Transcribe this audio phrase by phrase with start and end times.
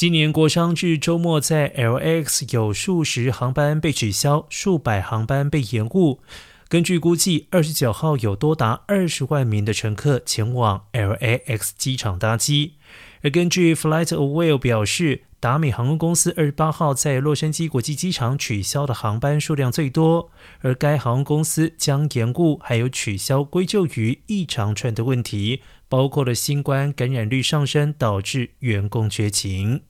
[0.00, 6.20] 今年国商至周末，在 LAX 有数十航班被取消，数百航班被延误。
[6.70, 12.76] 根据估计，二十九号有多达二十万名的乘客前往 LAX 机场搭机。
[13.20, 20.30] 而根据 FlightAware 表示，达美航空公司二十八号在洛杉矶国际机场取消的航班数量最多，
[20.60, 25.60] 而该航空公司将延误还有取消归咎于一长串的问题，
[25.90, 29.82] 包括了新冠感染率上升导致员工缺勤。